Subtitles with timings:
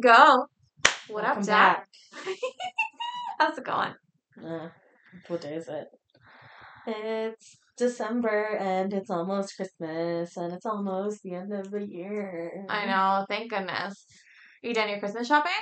[0.00, 0.46] go.
[1.08, 1.88] What Welcome up, Jack?
[3.38, 3.94] How's it going?
[4.44, 4.68] Uh,
[5.28, 5.86] what day is it?
[6.86, 12.64] It's December and it's almost Christmas and it's almost the end of the year.
[12.68, 13.26] I know.
[13.28, 14.04] Thank goodness.
[14.62, 15.52] You done your Christmas shopping?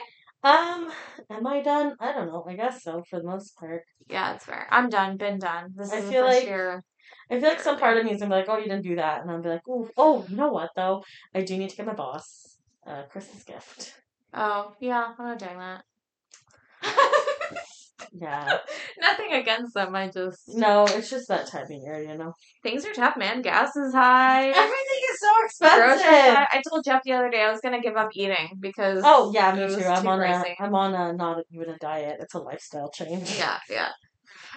[0.45, 0.93] Um,
[1.31, 1.95] am I done?
[2.01, 2.45] I don't know.
[2.49, 3.83] I guess so for the most part.
[4.09, 4.67] Yeah, it's fair.
[4.71, 5.17] I'm done.
[5.17, 5.73] Been done.
[5.75, 6.83] This I is feel first like- year.
[7.31, 8.97] I feel like some part of me is gonna be like, oh, you didn't do
[8.97, 11.03] that, and I'll be like, oh, oh, you know what though?
[11.35, 13.95] I do need to get my boss a Christmas gift.
[14.35, 15.13] Oh, yeah.
[15.19, 15.85] I'm not doing that.
[18.13, 18.59] Yeah.
[19.01, 19.95] Nothing against them.
[19.95, 22.33] I just no, it's just that time of year, you know.
[22.63, 23.43] things are tough, man.
[23.43, 24.49] Gas is high.
[24.49, 26.05] Everything is so expensive.
[26.05, 26.47] high.
[26.51, 29.55] I told Jeff the other day I was gonna give up eating because Oh yeah,
[29.55, 29.85] me too.
[29.85, 32.19] I'm too on a I'm on a not even a diet.
[32.21, 33.37] It's a lifestyle change.
[33.39, 33.91] Yeah, yeah.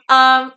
[0.10, 0.54] Um,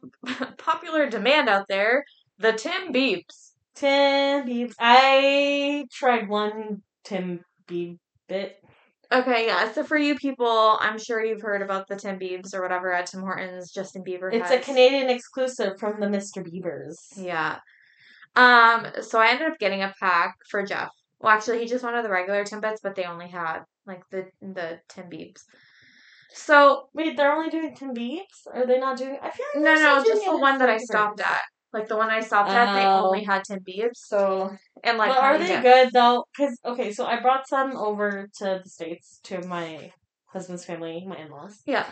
[0.58, 2.04] popular demand out there:
[2.38, 3.52] the Tim Biebs.
[3.74, 4.74] Tim Biebs.
[4.78, 8.63] I tried one Tim Bieb bit.
[9.12, 9.72] Okay, yeah.
[9.72, 13.06] So for you people, I'm sure you've heard about the Tim Biebs or whatever at
[13.06, 13.70] Tim Hortons.
[13.70, 14.32] Justin Bieber.
[14.32, 14.58] It's a.
[14.58, 16.44] Canadian exclusive from the Mr.
[16.44, 16.96] Biebers.
[17.16, 17.58] Yeah.
[18.36, 18.86] Um.
[19.02, 20.90] So I ended up getting a pack for Jeff.
[21.20, 24.80] Well, actually, he just wanted the regular Timbits, but they only had like the the
[24.88, 25.42] Tim Biebs.
[26.34, 28.46] So Wait, they're only doing Tim Biebs?
[28.52, 29.18] Are they not doing?
[29.22, 31.42] I feel like no, no, just the one that I stopped at.
[31.74, 33.06] Like the one I stopped at, they Oh.
[33.06, 33.96] only had Tim Biebs.
[33.96, 34.50] So
[34.84, 35.62] and like but are they dip.
[35.62, 36.24] good though?
[36.36, 39.92] Because okay, so I brought some over to the states to my
[40.26, 41.86] husband's family, my in-laws, Yeah.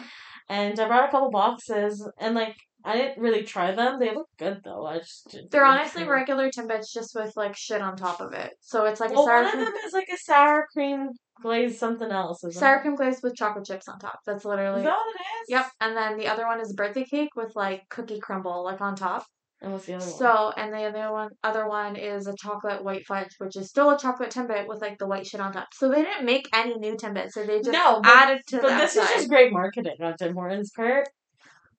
[0.49, 3.99] and I brought a couple boxes, and like I didn't really try them.
[4.01, 4.85] They look good though.
[4.87, 6.13] I just didn't They're honestly care.
[6.13, 8.53] regular Timbits just with like shit on top of it.
[8.61, 11.09] So it's like a sour one of cream, them is like a sour cream
[11.41, 12.43] glazed something else.
[12.43, 12.81] Isn't sour it?
[12.83, 14.19] cream glazed with chocolate chips on top.
[14.27, 15.49] That's Is literally that what it is?
[15.51, 15.67] Yep.
[15.81, 19.25] And then the other one is birthday cake with like cookie crumble like on top.
[19.63, 20.15] And what's the other one?
[20.17, 23.91] So and the other one other one is a chocolate white fudge, which is still
[23.91, 25.69] a chocolate Timbit with like the white shit on top.
[25.73, 28.77] So they didn't make any new Timbits, so they just No, but- added to But
[28.79, 29.03] this outside.
[29.15, 31.09] is just great marketing on Tim Hortons' part.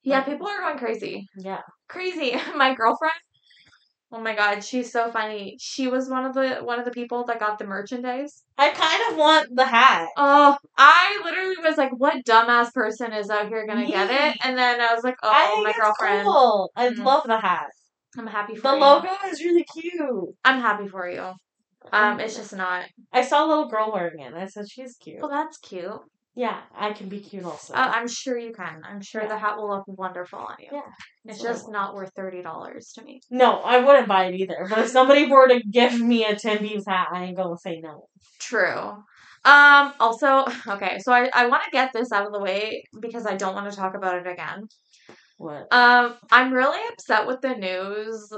[0.02, 1.28] Yeah, people are going crazy.
[1.38, 1.62] Yeah.
[1.90, 2.36] Crazy.
[2.56, 3.14] My girlfriend
[4.16, 5.58] Oh my god, she's so funny.
[5.60, 8.44] She was one of the one of the people that got the merchandise.
[8.60, 10.08] I kind of want the hat.
[10.16, 14.56] Oh, I literally was like, "What dumbass person is out here gonna get it?" And
[14.56, 16.72] then I was like, I "Oh, think my girlfriend." cool.
[16.76, 17.04] I Mm.
[17.04, 17.72] love the hat.
[18.18, 18.82] I'm happy for The you.
[18.82, 20.36] logo is really cute.
[20.46, 21.32] I'm happy for you.
[21.92, 22.86] Um, it's just not.
[23.12, 24.28] I saw a little girl wearing it.
[24.28, 25.20] and I said she's cute.
[25.22, 25.86] Well, that's cute.
[25.86, 26.00] Uh,
[26.36, 27.74] Yeah, I can be cute also.
[27.74, 28.82] I'm sure you can.
[28.86, 29.28] I'm sure Yeah.
[29.30, 30.70] the hat will look wonderful on you.
[30.72, 30.90] Yeah,
[31.26, 33.22] It's just not worth thirty dollars to me.
[33.30, 34.66] No, I wouldn't buy it either.
[34.70, 37.80] But if somebody were to give me a Tim Biebs hat, I ain't gonna say
[37.82, 38.08] no.
[38.40, 39.04] True.
[39.46, 39.94] Um.
[40.00, 41.00] Also, okay.
[41.00, 43.70] So I I want to get this out of the way because I don't want
[43.70, 44.68] to talk about it again.
[45.38, 45.68] What?
[45.74, 48.32] Um, I'm really upset with the news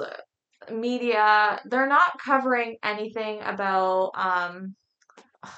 [0.71, 1.59] media.
[1.65, 4.75] They're not covering anything about um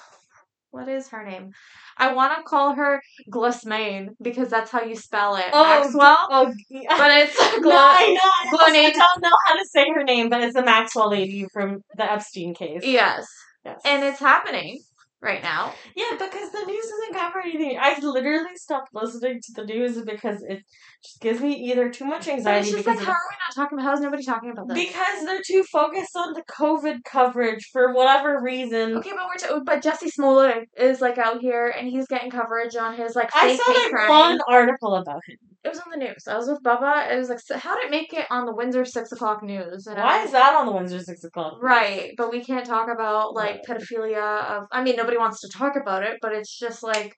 [0.71, 1.51] what is her name?
[1.97, 5.51] I want to call her Glusmain because that's how you spell it.
[5.51, 6.95] Maxwell, Oh, yeah.
[6.97, 8.59] but it's no, I know.
[8.59, 12.11] I don't know how to say her name, but it's the Maxwell lady from the
[12.11, 12.83] Epstein case.
[12.83, 13.25] Yes,
[13.65, 13.81] Yes.
[13.85, 14.81] and it's happening
[15.21, 15.73] right now.
[15.95, 17.77] Yeah, because the news doesn't cover anything.
[17.79, 20.63] I literally stopped listening to the news because it
[21.03, 23.35] just gives me either too much But anxiety it's just because like, how are we
[23.35, 23.87] not talking about?
[23.87, 24.77] How is nobody talking about this?
[24.77, 28.97] because they're too focused on the COVID coverage for whatever reason.
[28.97, 32.75] Okay, but we're t- but Jesse Smollett is like out here and he's getting coverage
[32.75, 34.09] on his like I saw like crime.
[34.09, 35.37] one article about him.
[35.67, 36.23] It was on the news.
[36.27, 37.11] I was with Bubba.
[37.11, 39.85] It was like, so how did it make it on the Windsor six o'clock news?
[39.85, 41.57] And Why was- is that on the Windsor Six O'clock?
[41.61, 42.11] right?
[42.17, 43.79] But we can't talk about like Right.
[43.79, 44.45] pedophilia.
[44.51, 47.13] Of I mean, nobody wants to talk about it, but it's just like,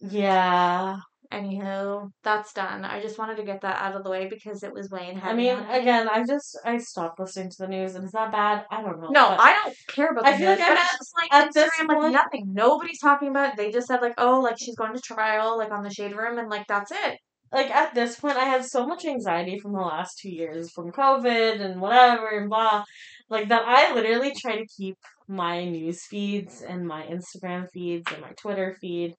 [0.00, 0.96] Yeah.
[1.32, 2.84] anywho, that's done.
[2.84, 5.50] I just wanted to get that out of the way because it was weighing heavy.
[5.50, 8.64] I mean, again, I just I stopped listening to the news, and is that bad?
[8.70, 9.08] I don't know.
[9.10, 11.52] No, I don't care about the I feel news, like at- it's just like at
[11.54, 12.44] this Instagram, like point- nothing.
[12.52, 13.56] Nobody's talking about it.
[13.56, 16.38] They just said like, oh, like she's going to trial, like on the shade room,
[16.38, 17.18] and like that's it.
[17.52, 20.92] Like at this point I have so much anxiety from the last two years from
[20.92, 22.84] COVID and whatever and blah.
[23.28, 24.96] Like that I literally try to keep
[25.28, 29.14] my news feeds and my Instagram feeds and my Twitter feed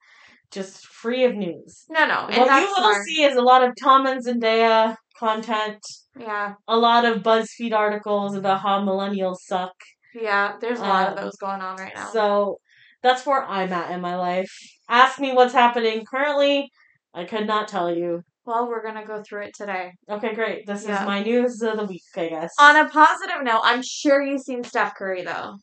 [0.52, 1.86] just free of news.
[1.90, 3.06] No, no, and what you will smart.
[3.06, 5.80] see is a lot of Tom and Zendaya content,
[6.20, 9.72] Yeah, a lot of BuzzFeed articles about how millennials suck.
[10.14, 10.54] yeah.
[10.60, 12.10] There's a lot of Um, those going on right now.
[12.12, 12.60] So
[13.02, 14.52] that's where I'm at in my life.
[14.90, 16.70] Ask me what's happening currently.
[17.14, 18.22] I could not tell you.
[18.44, 19.92] well, we're gonna go through it today.
[20.10, 20.66] Okay, great.
[20.66, 21.02] This Yeah.
[21.02, 22.52] is my news of the week, I guess.
[22.60, 25.58] On a positive note, I'm sure you've seen Steph Curry though.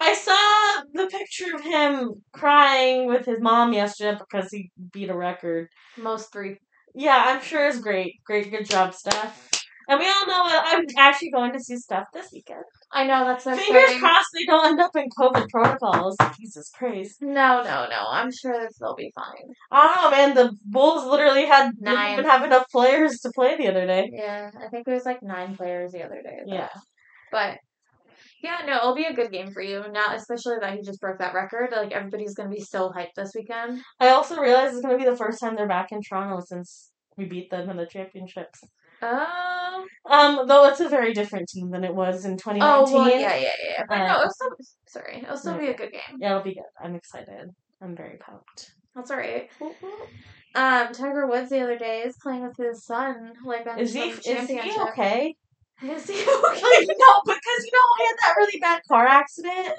[0.00, 5.16] I saw the picture of him crying with his mom yesterday because he beat a
[5.16, 5.68] record.
[5.96, 6.56] Most three.
[6.94, 8.14] Yeah, I'm sure it's great.
[8.26, 9.48] Great, good job, Steph.
[9.88, 12.64] And we all know uh, I'm actually going to see Steph this weekend.
[12.90, 14.00] I know that's so Fingers exciting.
[14.00, 16.16] crossed they don't end up in COVID protocols.
[16.38, 17.20] Jesus Christ.
[17.20, 18.06] No, no, no.
[18.08, 19.54] I'm sure that they'll be fine.
[19.70, 20.34] Know, man.
[20.34, 24.10] The Bulls literally had didn't even have enough players to play the other day.
[24.12, 26.38] Yeah, I think there's like nine players the other day.
[26.46, 26.54] though.
[26.54, 26.70] Yeah.
[27.30, 27.58] But
[28.42, 29.84] yeah, no, it'll be a good game for you.
[29.92, 31.70] Now, especially that he just broke that record.
[31.72, 33.82] Like everybody's gonna be so hyped this weekend.
[34.00, 37.26] I also realize it's gonna be the first time they're back in Toronto since we
[37.26, 38.60] beat them in the championships.
[39.02, 39.86] Um.
[40.10, 42.62] Um, though it's a very different team than it was in 2019.
[42.62, 43.84] Oh well, yeah, yeah, yeah.
[43.88, 44.50] But no, Uh, it'll still.
[44.86, 46.18] Sorry, it'll still be a good game.
[46.18, 46.64] Yeah, it'll be good.
[46.82, 47.50] I'm excited.
[47.82, 48.72] I'm very pumped.
[48.94, 49.48] That's all right.
[50.54, 54.00] Um, Tiger Woods the other day is playing with his son, like on Is he
[54.26, 54.58] is he
[54.88, 55.36] okay?
[55.82, 56.86] Is he okay?
[56.98, 59.74] no, because you know he had that really bad car accident,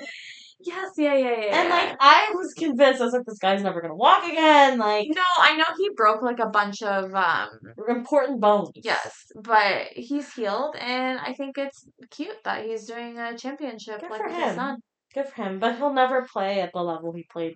[0.59, 1.61] yes, yeah, yeah, yeah.
[1.61, 4.77] and like I was convinced I was like, this guy's never gonna walk again.
[4.77, 7.49] Like no, I know he broke like a bunch of um
[7.87, 8.71] important bones.
[8.75, 14.09] Yes, but he's healed, and I think it's cute that he's doing a championship Good
[14.11, 14.77] like for with his son.
[15.13, 15.59] good for him.
[15.59, 17.55] But he'll never play at the level he played.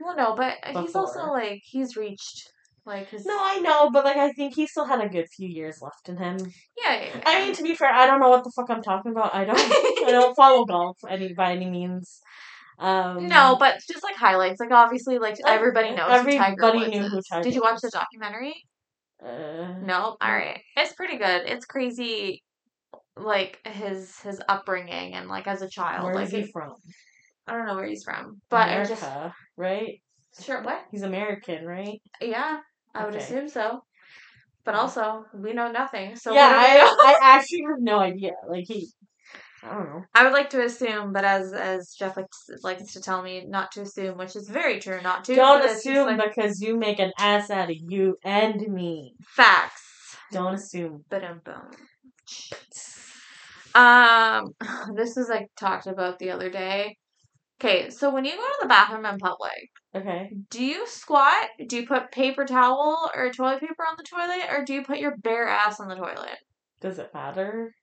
[0.00, 2.50] Well, no, but he's also like he's reached
[2.86, 3.24] like his.
[3.26, 6.08] No, I know, but like I think he still had a good few years left
[6.08, 6.36] in him.
[6.82, 7.22] Yeah, yeah, yeah.
[7.26, 9.34] I mean, to be fair, I don't know what the fuck I'm talking about.
[9.34, 9.58] I don't.
[9.58, 12.20] I don't follow golf any by any means.
[12.78, 16.90] Um, no, but just like highlights, like obviously, like everybody knows who Tiger everybody Woods
[16.90, 18.54] knew who Tiger Did you watch the documentary?
[19.22, 20.16] Uh, No.
[20.20, 21.42] All right, it's pretty good.
[21.44, 22.42] It's crazy,
[23.16, 26.04] like his his upbringing and like as a child.
[26.04, 26.72] Where like is he it- from?
[27.46, 30.00] I don't know where he's from, but America, just right?
[30.40, 30.84] sure what?
[30.92, 32.00] He's American, right?
[32.20, 32.60] Yeah,
[32.94, 33.24] I would Okay.
[33.24, 33.82] assume so.
[34.64, 36.16] But also, we know nothing.
[36.16, 36.96] So yeah, what do we know?
[37.00, 38.32] I, I actually have no idea.
[38.48, 38.88] Like he,
[39.62, 40.04] I don't know.
[40.14, 43.72] I would like to assume, but as as Jeff likes likes to tell me, not
[43.72, 45.34] to assume, which is very true, not to.
[45.34, 48.60] Don't but it's just, assume like, because you make an ass out of you and
[48.68, 49.14] me.
[49.22, 50.16] facts.
[50.32, 51.04] Don't assume.
[51.08, 51.70] But boom.
[53.74, 54.52] Um,
[54.94, 56.96] this is like talked about the other day.
[57.62, 60.30] Okay, so when you go to the bathroom in public, Okay.
[60.48, 61.48] do you squat?
[61.66, 64.98] Do you put paper towel or toilet paper on the toilet, or do you put
[64.98, 66.38] your bare ass on the toilet?
[66.80, 67.74] Does it matter?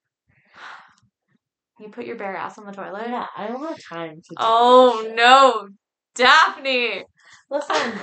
[1.80, 3.06] You put your bare ass on the toilet?
[3.08, 4.30] Yeah, I don't have time to.
[4.30, 5.68] do Oh no,
[6.16, 7.04] Daphne!
[7.52, 7.94] Listen,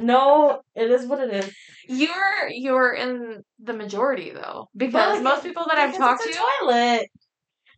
[0.00, 1.54] no, it is what it is.
[1.88, 7.08] You're you're in the majority though, because like, most people that I've talked to, toilet.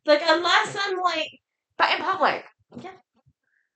[0.04, 1.28] Like unless I'm like,
[1.78, 2.44] but in public,
[2.82, 2.90] Yeah.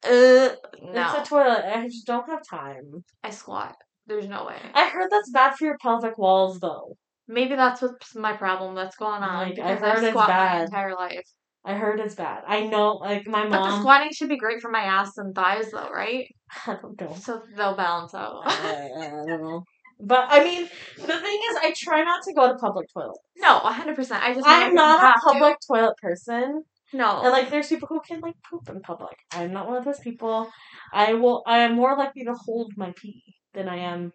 [0.05, 1.65] Uh, no, it's a toilet.
[1.65, 3.05] I just don't have time.
[3.23, 3.77] I squat.
[4.07, 4.57] There's no way.
[4.75, 6.97] I heard that's bad for your pelvic walls, though.
[7.27, 10.29] Maybe that's what's my problem that's going on Like, I because heard I've it's squat
[10.29, 10.65] my bad.
[10.65, 11.25] entire life.
[11.65, 12.43] I heard it's bad.
[12.47, 13.51] I know, like my mom.
[13.51, 16.27] But the squatting should be great for my ass and thighs, though, right?
[16.67, 17.15] I don't know.
[17.19, 18.43] So they'll balance out.
[18.45, 19.65] I, I don't know.
[20.01, 20.69] But I mean,
[20.99, 23.19] the thing is, I try not to go to public toilets.
[23.37, 24.23] no, hundred percent.
[24.23, 25.27] I just I'm not a to.
[25.33, 26.65] public toilet person.
[26.95, 29.17] No, And like, there's people who can like poop in public.
[29.33, 30.49] I'm not one of those people.
[30.93, 31.43] I will.
[31.45, 34.13] I am more likely to hold my pee than I am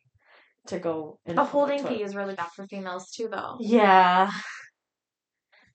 [0.68, 1.20] to go.
[1.26, 1.98] In public holding toilet.
[1.98, 3.58] pee is really bad for females too, though.
[3.60, 4.32] Yeah.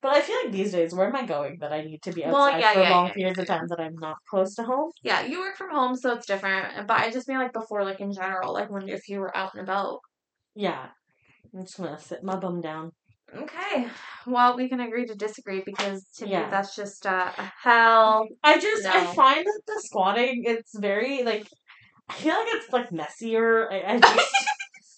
[0.01, 2.25] But I feel like these days, where am I going that I need to be
[2.25, 4.63] outside Well, yeah, for yeah, long yeah, periods of time that I'm not close to
[4.63, 4.91] home?
[5.03, 6.87] Yeah, you work from home, so it's different.
[6.87, 9.55] But I just mean like before, like in general, like when if you were out
[9.55, 10.01] and about.
[10.55, 10.89] Yeah.
[11.55, 12.93] I'm just gonna sit my bum down.
[13.37, 13.89] Okay,
[14.27, 16.45] well we can agree to disagree because to Yeah.
[16.45, 18.27] me that's just uh, a hell.
[18.43, 21.49] I just I find that the squatting it's very like
[22.09, 23.71] I feel like it's like messier.
[23.73, 24.31] I, I just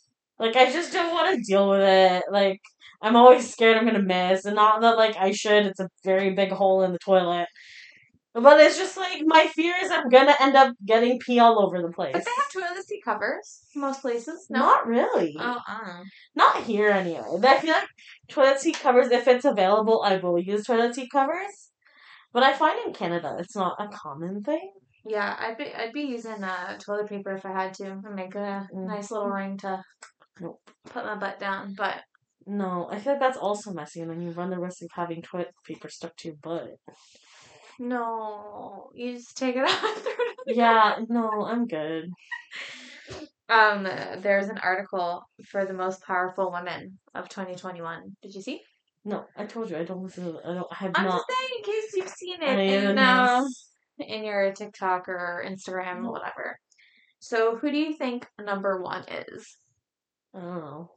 [0.38, 2.24] like I just don't want to deal with it.
[2.30, 2.60] Like
[3.02, 5.66] I'm always scared I'm gonna miss, and not that like I should.
[5.66, 7.48] It's a very big hole in the toilet.
[8.38, 11.80] But it's just like my fear is I'm gonna end up getting pee all over
[11.80, 12.12] the place.
[12.12, 14.46] But they have toilet seat covers most places.
[14.50, 15.34] No, Not really.
[15.40, 16.02] oh, uh.
[16.34, 17.22] Not here anyway.
[17.40, 17.88] But I feel like
[18.28, 21.70] toilet seat covers, if it's available, I will use toilet seat covers.
[22.34, 24.70] But I find in Canada it's not a common thing.
[25.08, 28.34] yeah, I'd be I'd be using uh, toilet paper if I had to and make
[28.34, 28.86] a Mm.
[28.88, 29.82] nice little ring to
[30.40, 30.60] Nope.
[30.90, 31.74] put my butt down.
[31.74, 32.02] But
[32.46, 35.22] No, I feel like that's also messy, and then you run the risk of having
[35.22, 36.76] toilet paper stuck to your butt.
[37.78, 39.96] No, you just take it out.
[39.96, 42.10] it Yeah, no, I'm good.
[43.48, 48.16] Um, there's an article for the most powerful women of 2021.
[48.20, 48.60] Did you see?
[49.04, 50.24] No, I told you I don't listen.
[50.24, 50.66] To, I don't.
[50.68, 51.12] I have I'm not.
[51.12, 53.44] just saying in case you've seen it in uh,
[54.00, 56.58] in your TikTok or Instagram or whatever.
[57.20, 59.56] So, who do you think number one is?
[60.34, 60.90] I don't know.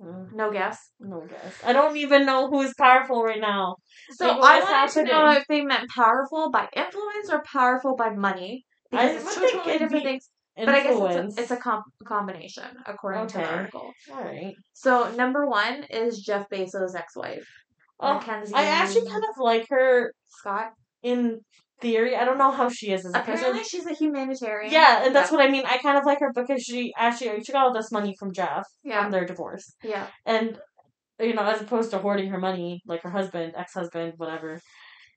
[0.00, 0.78] Uh, No guess.
[1.00, 1.54] no guess.
[1.64, 3.76] I don't even know who's powerful right now.
[4.10, 8.10] So Like, I wanted to know if they meant powerful by influence or powerful by
[8.10, 8.64] money.
[8.92, 10.28] I it's two think totally different things.
[10.56, 13.52] But I guess it's a, it's a com- combination, according to the Okay.
[13.52, 13.92] article.
[14.12, 14.54] All right.
[14.72, 17.46] So number one is Jeff Bezos' ex-wife.
[18.00, 18.54] Oh, Mackenzie.
[18.54, 20.72] I actually kind of like her Scott.
[21.02, 21.40] in
[21.80, 22.16] theory.
[22.16, 23.64] I don't know how she is as a Apparently, person.
[23.64, 24.72] she's a humanitarian.
[24.72, 25.36] Yeah, and that's yeah.
[25.38, 25.64] what I mean.
[25.66, 28.64] I kind of like her because she actually she got all this money from Jeff
[28.84, 29.02] Yeah.
[29.02, 30.06] from their divorce, Yeah.
[30.26, 30.58] and
[31.20, 34.60] you know, as opposed to hoarding her money like her husband, ex husband, whatever,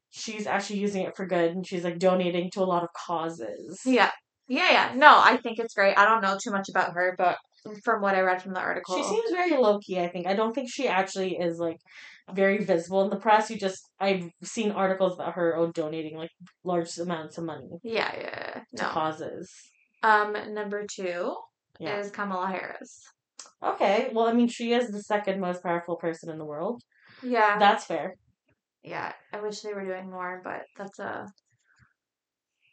[0.10, 3.80] she's actually using it for good, and she's like donating to a lot of causes.
[3.86, 4.12] Yeah.
[4.48, 4.92] Yeah, yeah.
[4.96, 5.98] No, I think it's great.
[5.98, 7.38] I don't know too much about her, but
[7.84, 8.98] from what I read from the article.
[8.98, 10.00] She seems very low key.
[10.00, 11.78] I think I don't think she actually is like
[12.34, 13.50] very visible in the press.
[13.50, 16.32] You just I've seen articles about her oh, donating like
[16.64, 18.54] large amounts of money yeah, yeah.
[18.78, 18.90] to No.
[18.90, 19.52] causes.
[20.04, 21.36] Um, number two
[21.80, 22.00] Yeah.
[22.00, 23.02] is Kamala Harris.
[23.64, 26.82] Okay, well, I mean, she is the second most powerful person in the world.
[27.22, 27.60] Yeah.
[27.60, 28.16] That's fair.
[28.84, 29.14] yeah.
[29.32, 31.28] I wish they were doing more, but that's a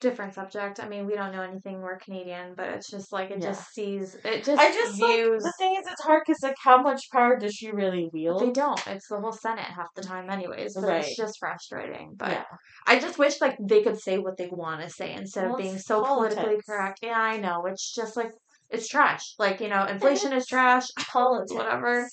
[0.00, 0.80] different subject.
[0.80, 1.80] I mean, we don't know anything.
[1.80, 3.48] We're Canadian, but it's just like it Yeah.
[3.48, 5.42] just sees it just I just like views.
[5.42, 8.40] the thing is, it's hard because like, how much power does she really wield?
[8.42, 8.80] they don't.
[8.86, 10.74] It's the whole Senate half the time, anyways.
[10.74, 11.04] But Right.
[11.04, 12.14] it's just frustrating.
[12.16, 12.44] But yeah,
[12.86, 15.58] I just wish like they could say what they want to say instead Well, of
[15.58, 17.00] being so politically correct.
[17.02, 17.66] Yeah, I know.
[17.66, 18.30] It's just like
[18.70, 19.34] it's trash.
[19.38, 20.86] Like you know, inflation is trash.
[21.10, 22.08] politics, Whatever.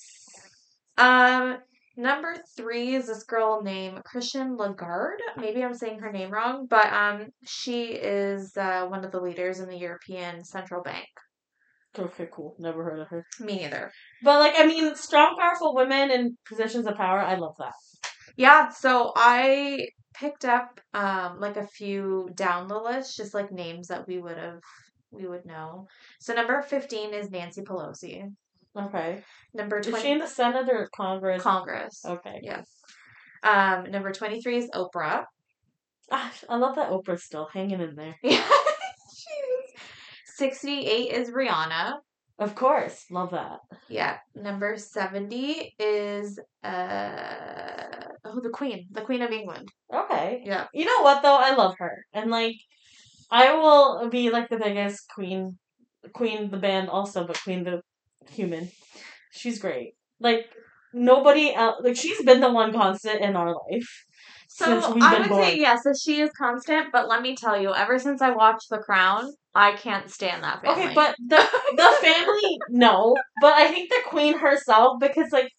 [0.98, 1.58] Um,
[1.96, 5.22] number three is this girl named Christian Lagarde.
[5.36, 9.60] Maybe I'm saying her name wrong, but um, she is uh, one of the leaders
[9.60, 11.08] in the European Central Bank.
[11.98, 12.54] Okay, cool.
[12.58, 13.24] Never heard of her.
[13.40, 13.90] Me neither.
[14.22, 17.20] But like, I mean, strong, powerful women in positions of power.
[17.20, 17.72] I love that.
[18.36, 23.88] Yeah, so I picked up um like a few down the list, just like names
[23.88, 24.60] that we would have
[25.10, 25.86] we would know.
[26.20, 28.30] So number fifteen is Nancy Pelosi.
[28.76, 29.22] Okay,
[29.54, 31.42] Number is she in the Senate or Congress?
[31.42, 32.02] Congress.
[32.04, 32.40] okay.
[32.42, 32.66] Yes.
[33.42, 35.24] Um, number twenty three is Oprah.
[36.10, 38.16] Ah, I love that Oprah's still hanging in there.
[38.22, 38.46] Yeah.
[39.16, 41.94] She's 68 is Rihanna.
[42.38, 43.60] Of course, love that.
[43.88, 44.18] Yeah.
[44.34, 47.86] Number 70 is uh
[48.24, 49.68] oh the Queen, the Queen of England.
[49.92, 50.42] Okay.
[50.44, 50.66] Yeah.
[50.74, 51.36] You know what though?
[51.36, 52.56] I love her, and like,
[53.30, 55.58] I will be like the biggest Queen,
[56.12, 57.80] Queen the band also, but Queen the
[58.30, 58.70] human.
[59.32, 59.94] She's great.
[60.20, 60.46] Like
[60.92, 61.76] nobody else.
[61.82, 63.88] Like she's been the one constant in our life.
[64.48, 65.42] So Since we've I been would born.
[65.42, 68.70] say yes, that she is constant, but let me tell you, ever since I watched
[68.70, 70.84] The Crown, I can't stand that family.
[70.84, 71.36] Okay, but the
[71.76, 75.50] the family no, but I think the Queen herself because like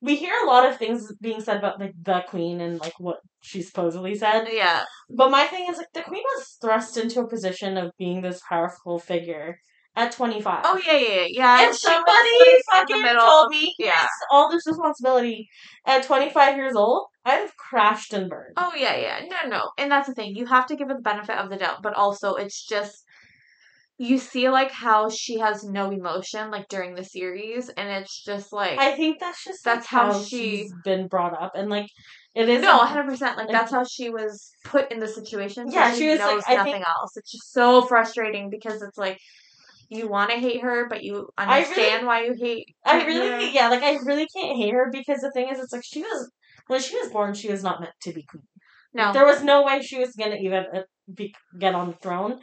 [0.00, 3.18] we hear a lot of things being said about like the Queen and like what
[3.40, 4.48] she supposedly said.
[4.50, 8.22] yeah, But my thing is like the Queen was thrust into a position of being
[8.22, 9.58] this powerful figure
[9.96, 10.62] at twenty five.
[10.64, 11.68] oh yeah, yeah, yeah.
[11.68, 14.06] If so somebody like fucking told me Yeah.
[14.30, 15.48] all this responsibility
[15.86, 18.54] at 25 years old, I'd have crashed and burned.
[18.56, 19.20] Oh yeah, yeah.
[19.28, 19.70] No, no.
[19.78, 20.34] And that's the thing.
[20.36, 23.04] You have to give it the benefit of the doubt, but also it's just
[23.98, 28.50] you see like how she has no emotion like during the series and it's just
[28.50, 31.68] like I think that's just That's like, how how she- she's been brought up, and
[31.68, 31.86] like
[32.34, 33.36] it is no, hundred percent.
[33.36, 35.68] Like that's how she was put in the situation.
[35.68, 37.16] so Yeah, she was, like, nothing think- else.
[37.16, 39.18] It's just so frustrating because it's like
[39.90, 42.66] you want to hate her, but you I really- understand why you hate.
[42.86, 43.40] I really, her.
[43.40, 46.30] yeah, like I really can't hate her because the thing is, it's like she was
[46.68, 48.44] when she was born, she was not meant to be queen.
[48.94, 49.12] no.
[49.12, 50.82] There was no way she was gonna even uh,
[51.12, 52.38] be, get on the throne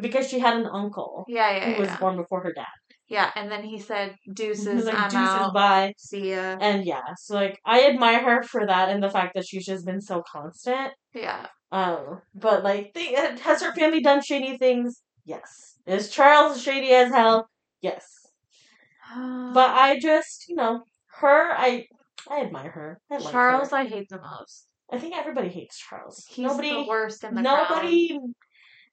[0.00, 2.66] because she had an uncle yeah, yeah, who was born before her dad.
[3.08, 3.30] yeah.
[3.36, 5.16] And then he said, "Deuces, like, I'm "Deuces,
[5.46, 5.52] out.
[5.54, 9.34] bye." See ya." And yeah, so like I admire her for that and the fact
[9.34, 10.92] that she's just been so constant.
[11.14, 11.46] Yeah.
[11.72, 15.02] Um, but like, they, uh, has her family done shady things?
[15.24, 15.71] Yes.
[15.86, 17.48] Is Charles shady as hell?
[17.80, 18.06] Yes.
[19.54, 20.84] But I just, you know,
[21.20, 21.86] her, I,
[22.30, 23.00] I admire her.
[23.10, 23.76] I like Charles, her.
[23.76, 24.66] I hate the most.
[24.90, 26.24] I think everybody hates Charles.
[26.28, 28.18] He's nobody, the worst in the nobody,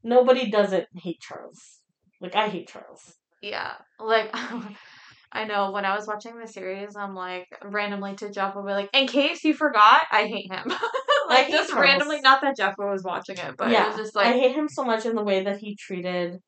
[0.03, 1.79] nobody doesn't hate Charles.
[2.19, 3.15] Like I hate Charles.
[3.41, 4.29] Yeah, like
[5.31, 8.72] I know when I was watching the series, I'm like randomly to Jeff will be
[8.72, 10.74] like, "In case you forgot, I hate him."
[11.29, 11.84] Like hate just Charles.
[11.84, 14.67] randomly, not that Jeff was watching it, but it yeah, was just I hate him
[14.67, 16.39] so much in the way that he treated,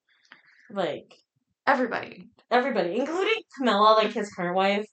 [0.74, 1.14] like
[1.68, 2.30] everybody.
[2.50, 4.86] everybody, including Camilla, like his current wife,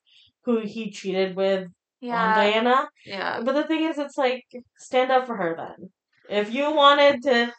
[0.44, 1.70] who he cheated with on
[2.00, 2.88] Yeah, Diana.
[3.04, 4.44] yeah, But the thing is, it's like
[4.78, 5.54] stand up for her.
[5.56, 5.90] Then,
[6.28, 7.52] if you wanted to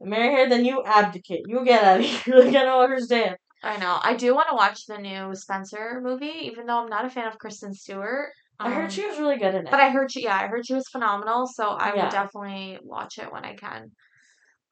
[0.00, 1.44] marry her, then you abdicate.
[1.46, 2.36] You get out of here.
[2.36, 3.36] Like I don't understand.
[3.62, 3.98] I know.
[4.02, 7.28] I do want to watch the new Spencer movie, even though I'm not a fan
[7.28, 8.30] of Kristen Stewart.
[8.58, 9.70] I heard Um, she was really good in it.
[9.70, 11.46] But I heard she, yeah, I heard she was phenomenal.
[11.46, 12.04] So I Yeah.
[12.04, 13.90] will definitely watch it when I can.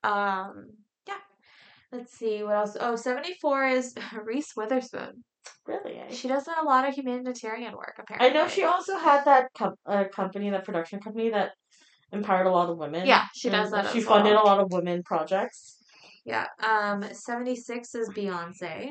[0.03, 0.69] Um.
[1.93, 2.77] Let's see what else.
[2.79, 5.25] Oh, 74 is Reese Witherspoon.
[5.67, 5.99] really.
[5.99, 6.13] eh?
[6.13, 8.29] She does a lot of humanitarian work, apparently.
[8.29, 11.53] I know she also had that com- uh, company, that production company that
[12.13, 13.07] empowered a lot of women.
[13.07, 14.45] Yeah, she does that She funded well.
[14.45, 15.77] a lot of women projects.
[16.25, 16.47] Yeah.
[16.63, 18.91] Um, 76 is Beyonce.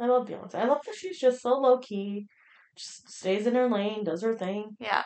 [0.00, 0.56] I love Beyonce.
[0.56, 2.26] I love that she's just so low key,
[2.76, 4.76] just stays in her lane, does her thing.
[4.80, 5.04] Yeah.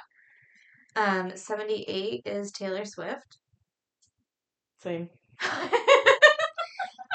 [0.96, 3.38] Um, 78 is Taylor Swift.
[4.82, 5.10] Same.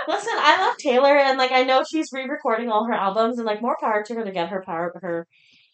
[0.07, 3.61] Listen, I love Taylor, and like I know she's re-recording all her albums, and like
[3.61, 5.27] more power to her to get her power, her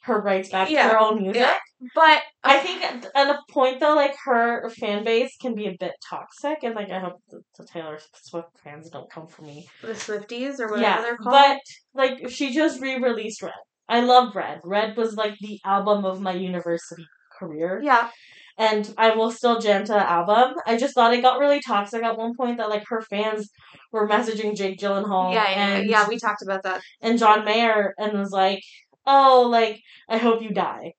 [0.03, 1.41] her rights back to her own music.
[1.41, 1.53] yeah.
[1.93, 5.75] but I think at at a point though, like her fan base can be a
[5.79, 9.67] bit toxic, and like I hope the, the Taylor Swift fans don't come for me.
[9.83, 11.33] the Swifties or whatever Yeah, they're called.
[11.33, 11.59] but
[11.93, 13.53] like she just re-released Red.
[13.87, 14.61] I love Red.
[14.63, 17.05] Red was like the album of my university
[17.37, 18.09] career, yeah,
[18.57, 20.55] and I will still jam to the album.
[20.65, 23.49] I just thought it got really toxic at one point that like her fans
[23.91, 26.07] were messaging Jake Gyllenhaal yeah, yeah, and yeah.
[26.07, 26.81] We talked about that.
[27.01, 28.61] and John Mayer and was like,
[29.05, 30.93] "Oh, like I hope you die."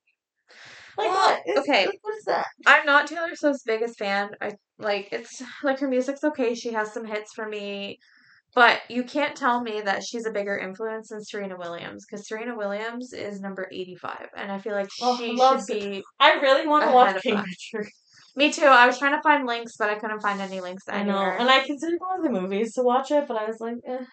[0.97, 1.41] Like Well, what?
[1.47, 1.85] Is- okay.
[1.87, 2.45] like, what is that?
[2.65, 4.29] I'm not Taylor Swift's biggest fan.
[4.41, 6.53] I like it's like her music's okay.
[6.55, 7.97] She has some hits for me,
[8.55, 12.55] but you can't tell me that she's a bigger influence than Serena Williams because Serena
[12.55, 16.03] Williams is number 85, and I feel like Oh, she should be.
[16.19, 17.37] I really want to watch King.
[17.37, 17.89] Richard.
[18.35, 18.65] Me too.
[18.65, 21.37] I was trying to find links, but I couldn't find any links I know, anywhere.
[21.39, 24.05] and I considered one of the movies to watch it, but I was like, eh.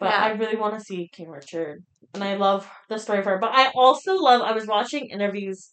[0.00, 0.24] But Yeah.
[0.24, 3.38] I really want to see King Richard, and I love the story of her.
[3.38, 4.42] But I also love.
[4.42, 5.70] I was watching interviews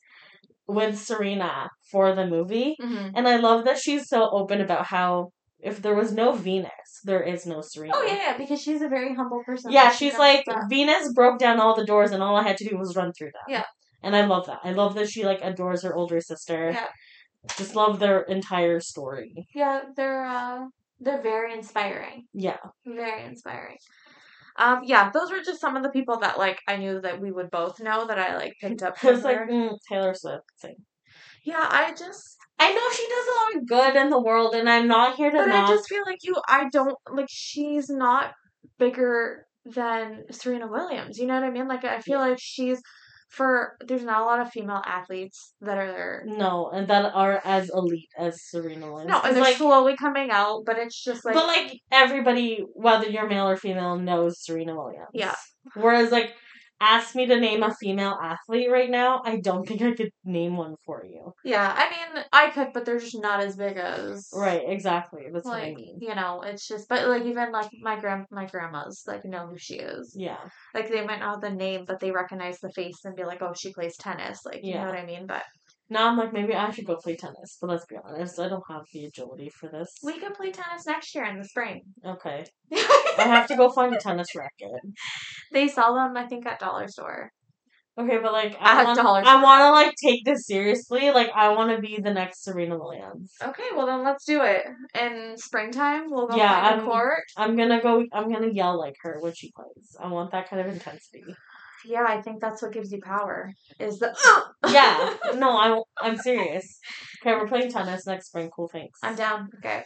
[0.68, 3.12] with Serena for the movie, Mhm.
[3.16, 5.32] and I love that she's so open about how
[5.64, 6.72] if there was no Venus,
[7.04, 7.94] there is no Serena.
[7.96, 9.72] Oh yeah, yeah, because she's a very humble person.
[9.72, 10.46] Yeah, She she's like.
[10.70, 13.32] Venus broke down all the doors, and all I had to do was run through
[13.34, 13.44] them.
[13.48, 13.64] Yeah.
[14.04, 14.60] and I love that.
[14.64, 16.72] I love that she like adores her older sister.
[16.72, 16.88] Yeah.
[17.58, 19.34] just love their entire story.
[19.56, 20.66] yeah, they're uh,
[21.00, 22.26] they're very inspiring.
[22.34, 23.78] Yeah, Very inspiring.
[24.58, 27.32] Um, yeah, those were just some of the people that like I knew that we
[27.32, 28.94] would both know that I like picked up.
[28.98, 30.44] I From was like mm, Taylor Swift.
[30.58, 30.76] Same.
[31.44, 34.70] Yeah, I just, I know she does a lot of good in the world, and
[34.70, 35.70] I'm not here to but knock.
[35.70, 36.36] I just feel like you.
[36.48, 37.28] I don't like.
[37.30, 38.34] She's not
[38.78, 41.18] bigger than Serena Williams.
[41.18, 41.68] You know what I mean?
[41.68, 42.82] Like I feel like she's
[43.30, 43.78] for.
[43.88, 46.24] There's not a lot of female athletes that are there.
[46.26, 49.10] No, and that are as elite as Serena Williams.
[49.10, 53.10] No, and they're like, slowly coming out, but it's just like, but like everybody, whether
[53.10, 55.10] you're male or female, knows Serena Williams.
[55.14, 55.36] Yeah.
[55.76, 56.34] Whereas like,
[56.82, 60.58] ask me to name a female athlete right now, I don't think I could name
[60.58, 61.32] one for you.
[61.46, 61.74] yeah.
[61.78, 64.64] I mean, I could, but they're just not as big as Right.
[64.68, 65.24] Exactly.
[65.32, 65.98] That's what I like mean.
[66.02, 69.58] you know it's just but like even like my grand my grandmas like know who
[69.58, 70.38] she is Yeah.
[70.74, 73.42] like they might not know the name but they recognize the face and be like
[73.42, 74.82] oh she plays tennis like you Yeah.
[74.82, 75.44] know what i mean but
[75.92, 77.58] Now I'm like, maybe I should go play tennis.
[77.60, 79.90] But let's be honest, I don't have the agility for this.
[80.02, 82.46] we could play tennis next year in the spring Okay.
[82.74, 84.82] I have to go find a tennis racket.
[85.52, 87.30] they sell them i think at dollar store
[88.00, 91.12] Okay, but like I want, I want to like take this seriously.
[91.12, 93.34] Like I want to be the next Serena Williams.
[93.44, 94.64] okay well then let's do it
[95.00, 98.06] in springtime we'll go Yeah, I'm- court I'm gonna go.
[98.14, 99.88] I'm gonna yell like her when she plays.
[100.02, 101.26] I want that kind of intensity.
[101.86, 104.14] Yeah i think that's what gives you power is the
[104.72, 105.14] Yeah.
[105.36, 106.80] No, I'm I'm serious.
[107.22, 108.50] Okay, we're playing tennis next spring.
[108.56, 108.68] Cool.
[108.68, 109.00] Thanks.
[109.04, 109.84] i'm down okay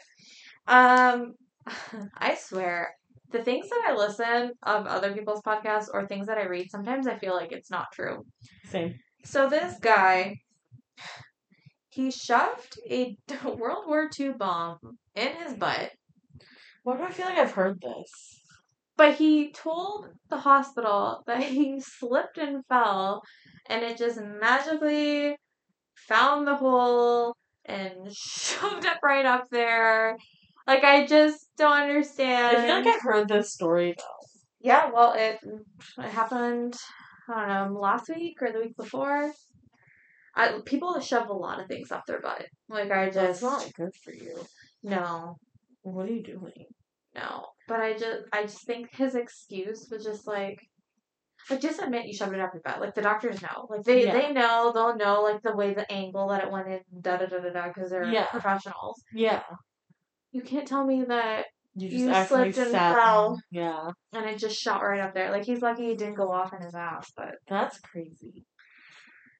[0.67, 1.33] um
[2.17, 2.95] i swear
[3.31, 7.07] the things that i listen of other people's podcasts or things that i read sometimes
[7.07, 8.25] i feel like it's not true
[8.69, 8.95] Same.
[9.23, 10.35] So this guy,
[11.89, 14.77] he shoved a World War II bomb
[15.15, 15.91] in his butt,
[16.83, 18.11] Why do I feel like I've heard this?
[18.97, 23.21] But he told the hospital that he slipped and fell,
[23.67, 25.35] and it just magically
[26.07, 30.17] found the hole and shoved it right up there.
[30.67, 32.57] Like I just don't understand.
[32.57, 34.27] I feel like I've heard this story though.
[34.61, 35.39] Yeah, well, it
[35.99, 36.75] it happened.
[37.27, 39.31] I don't know, last week or the week before.
[40.35, 42.45] I people shove a lot of things up their butt.
[42.67, 44.45] Like I That's just not good for you.
[44.83, 45.37] no,
[45.83, 46.65] What are you doing?
[47.15, 47.45] No.
[47.67, 50.59] But I just I just think his excuse was just like.
[51.47, 52.81] Like just admit you shoved it up your butt.
[52.81, 53.67] Like the doctors know.
[53.69, 54.13] Like they Yeah.
[54.13, 54.71] they know.
[54.73, 56.79] They'll know like the way the angle that it went in.
[57.01, 57.67] Da da da da da.
[57.67, 58.25] Because they're Yeah.
[58.27, 59.03] professionals.
[59.13, 59.43] Yeah.
[60.31, 62.95] You can't tell me that You just You slipped and sat.
[62.95, 63.39] fell.
[63.51, 63.89] Yeah.
[64.13, 65.29] and it just shot right up there.
[65.31, 67.11] Like he's lucky he didn't go off in his ass.
[67.15, 68.43] But That's crazy.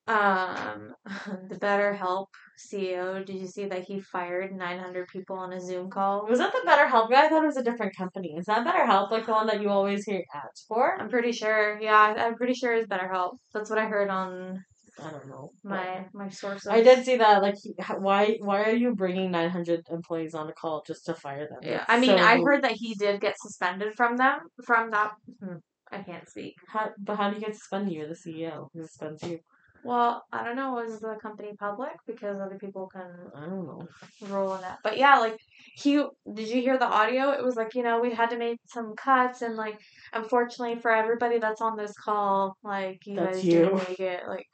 [0.07, 0.93] Um,
[1.49, 2.27] the BetterHelp
[2.59, 6.25] CEO, did you see that he fired 900 people on a Zoom call?
[6.27, 7.25] Was that the BetterHelp guy?
[7.25, 8.35] I thought it was a different company.
[8.37, 10.99] Is that BetterHelp like the one that you always hear ads for?
[10.99, 11.79] I'm pretty sure.
[11.81, 13.37] Yeah, I'm pretty sure it's BetterHelp.
[13.53, 14.63] That's what I heard on
[15.03, 15.51] I don't know.
[15.63, 16.67] my my sources.
[16.67, 17.41] I did see that.
[17.41, 17.55] Like,
[17.97, 21.59] why why are you bringing nine hundred employees on a call just to fire them?
[21.63, 24.91] Yeah, That's I mean, so- I heard that he did get suspended from them from
[24.91, 25.11] that.
[25.41, 25.57] hmm,
[25.91, 26.53] I can't speak.
[26.69, 27.93] How, but how do you get suspended?
[27.93, 28.69] You're the CEO.
[28.73, 29.39] Who suspends you?
[29.85, 30.73] Well, I don't know.
[30.73, 33.87] Was the company public because other people can I don't know.
[34.27, 34.79] Roll in that.
[34.83, 35.37] But yeah, like
[35.75, 37.29] he did you hear the audio?
[37.31, 39.77] It was like, you know, we had to make some cuts and like
[40.13, 43.51] unfortunately for everybody that's on this call, like you That's guys you.
[43.59, 44.21] didn't make it.
[44.27, 44.47] Like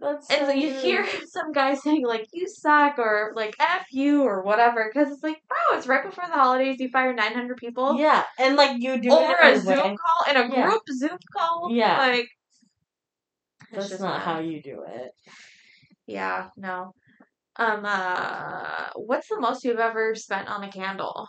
[0.00, 4.24] That's And so you hear some guy saying like "you suck" or like "f you"
[4.24, 6.80] or whatever, because it's like, bro, it's right before the holidays.
[6.80, 10.20] You fire nine hundred people Yeah, and like you do over a Zoom way- call
[10.30, 10.66] in a Yeah.
[10.66, 11.68] group Zoom call.
[11.70, 11.98] Yeah.
[11.98, 12.28] like
[13.76, 15.12] That's just not not- how you do it.
[16.06, 16.92] Yeah, no.
[17.58, 21.26] Um, uh, what's the most you've ever spent on a candle?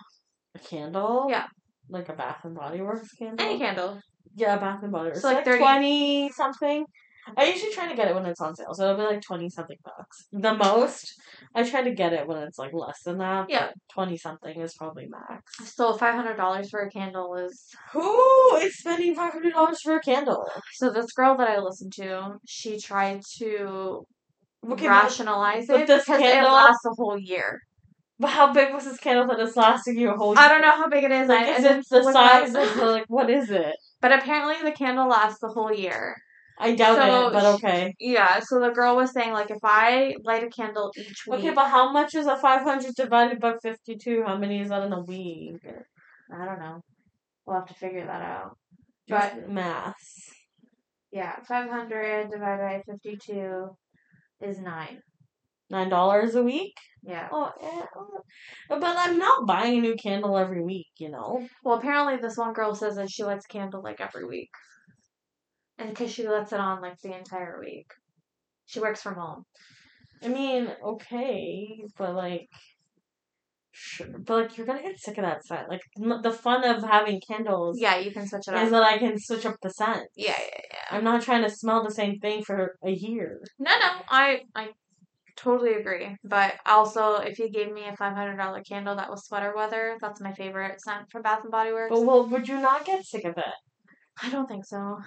[0.56, 1.28] A candle?
[1.30, 1.46] Yeah.
[1.90, 3.46] Like a Bath and Body Works candle?
[3.46, 4.02] Any candle.
[4.36, 5.22] Yeah, Bath and Body Works.
[5.22, 6.86] So, like, like 30 twenty something.
[7.36, 9.50] I usually try to get it when it's on sale, so it'll be like twenty
[9.50, 10.26] something bucks.
[10.32, 11.14] The most
[11.56, 13.48] I try to get it when it's like less than that.
[13.50, 13.72] Yeah.
[13.92, 15.74] twenty something is probably max.
[15.76, 17.62] So five hundred dollars for a candle is
[17.94, 20.48] Who is spending five hundred dollars for a candle?
[20.76, 24.06] so this girl that I listened to, she tried to
[24.70, 27.60] Okay, rationalize but it this because candle- it lasts a whole year.
[28.20, 30.34] but how big was this candle that is lasting you a whole?
[30.34, 30.44] Year?
[30.44, 31.28] I don't know how big it is.
[31.30, 33.76] Like, I, is it the size of like what is it?
[34.02, 36.16] But apparently the candle lasts the whole year.
[36.60, 37.94] I doubt So it, but okay.
[38.00, 41.52] Yeah, so the girl was saying like if I light a candle each week, Okay,
[41.52, 44.24] but how much is a five hundred divided by fifty two?
[44.26, 45.62] How many is that in a week?
[46.34, 46.82] I don't know.
[47.46, 48.58] We'll have to figure that out.
[49.08, 50.32] Just But maths.
[51.12, 53.70] yeah, five hundred divided by fifty-two
[54.42, 55.00] is nine.
[55.70, 56.74] Nine dollars a week?
[57.04, 57.28] Yeah.
[57.32, 58.20] Oh, oh.
[58.70, 61.48] but I'm not buying a new candle every week, you know.
[61.64, 64.50] Well, apparently this one girl says that she lights a candle like every week,
[65.78, 67.92] and because she lets it on like the entire week,
[68.66, 69.44] she works from home.
[70.24, 72.48] I mean, okay, but like,
[73.72, 75.70] sure, but like you're gonna get sick of that scent.
[75.70, 78.72] Like m- the fun of having candles Yeah, you can switch it is up.
[78.72, 80.08] that I can switch up the scent.
[80.16, 80.98] Yeah, yeah, yeah.
[80.98, 83.40] I'm not trying to smell the same thing for a year.
[83.60, 84.70] No, no, I I
[85.36, 86.16] totally agree.
[86.24, 89.98] But also, if you gave me a five hundred dollar candle that was sweater weather,
[90.02, 91.92] that's my favorite scent from Bath and Body Works.
[91.92, 93.54] But well, would you not get sick of it?
[94.24, 94.98] I don't think so.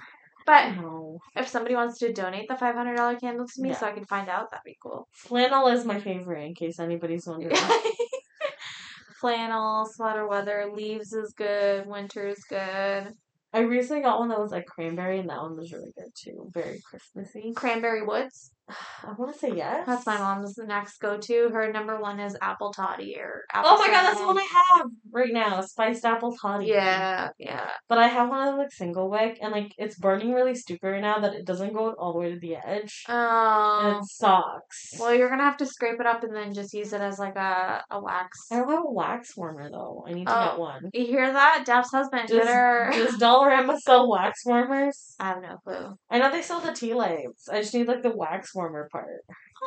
[0.46, 1.18] But No.
[1.36, 3.76] if somebody wants to donate the five hundred dollar candle to me Yeah.
[3.76, 5.08] so I can find out, that'd be cool.
[5.12, 7.56] Flannel is my favorite, in case anybody's wondering.
[9.20, 13.12] Flannel, sweater weather, leaves is good, winter is good.
[13.52, 16.48] I recently got one that was like cranberry, and that one was really good too.
[16.54, 17.52] Very Christmassy.
[17.54, 18.52] Cranberry Woods.
[19.06, 19.84] I want to say yes.
[19.86, 21.48] That's my mom's next go to.
[21.50, 24.42] Her number one is apple toddy or apple Oh my god, that's the one I
[24.76, 25.60] have right now.
[25.62, 26.66] Spiced apple toddy.
[26.66, 27.68] Yeah, yeah.
[27.88, 31.00] But I have one of like single wick, and like it's burning really stupid right
[31.02, 33.80] now that it doesn't go all the way to the edge, oh.
[33.84, 33.98] and Oh.
[33.98, 34.94] it sucks.
[35.00, 37.36] Well, you're gonna have to scrape it up and then just use it as like
[37.36, 38.38] a, a wax.
[38.52, 40.04] I don't have a wax warmer though.
[40.06, 40.44] I need to Oh.
[40.50, 40.90] get one.
[40.94, 41.64] You hear that?
[41.66, 42.28] Daph's husband.
[42.28, 42.90] Does, her.
[42.92, 45.16] does Dollarama sell wax warmers?
[45.18, 45.94] I have no clue.
[46.10, 47.48] I know they sell the tea lights.
[47.48, 49.06] I just need like the wax warmer part.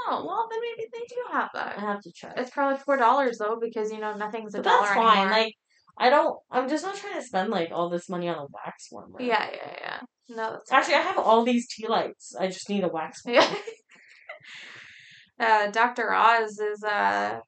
[0.08, 1.78] Oh well, then maybe they do have that.
[1.78, 2.34] I have to check.
[2.38, 5.18] It's probably four dollars though because you know nothing's a But dollar that's fine.
[5.18, 5.32] anymore.
[5.32, 5.54] Like
[5.98, 6.40] I don't.
[6.52, 9.22] I'm just not trying to spend like all this money on a wax warmer.
[9.22, 10.00] yeah, yeah, yeah.
[10.30, 12.36] No, Actually, I have all these tea lights.
[12.40, 13.42] I just need a wax warmer.
[13.42, 13.56] Yeah.
[15.40, 16.14] uh, Dr.
[16.14, 17.40] Oz is uh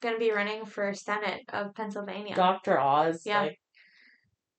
[0.00, 2.34] gonna be running for Senate of Pennsylvania.
[2.34, 3.22] Doctor Oz.
[3.24, 3.42] Yeah.
[3.42, 3.58] Like,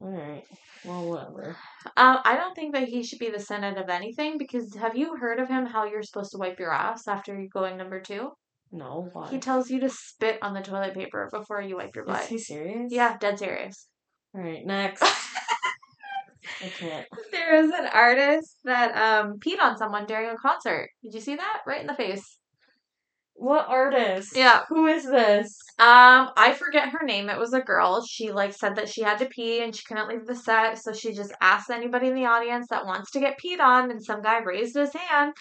[0.01, 0.43] all right.
[0.85, 1.57] Well, whatever.
[1.97, 5.17] Um, I don't think that he should be the Senate of anything because have you
[5.17, 5.65] heard of him?
[5.65, 8.29] How you're supposed to wipe your ass after you're going number two?
[8.71, 9.09] No.
[9.11, 9.29] Why?
[9.29, 12.25] He tells you to spit on the toilet paper before you wipe your Is butt.
[12.27, 12.91] he serious?
[12.93, 13.87] Yeah, dead serious.
[14.33, 14.65] All right.
[14.65, 15.03] Next.
[16.61, 17.05] I can't.
[17.31, 20.89] There was an artist that um peed on someone during a concert.
[21.03, 21.61] Did you see that?
[21.67, 22.38] Right in the face.
[23.39, 24.35] What artist?
[24.35, 24.63] Yeah.
[24.67, 25.57] Who is this?
[25.79, 27.29] Um, I forget her name.
[27.29, 28.05] It was a girl.
[28.05, 30.91] She like said that she had to pee and she couldn't leave the set, so
[30.91, 34.21] she just asked anybody in the audience that wants to get peed on, and some
[34.21, 35.35] guy raised his hand